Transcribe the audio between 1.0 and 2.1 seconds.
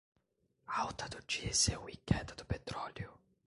do diesel e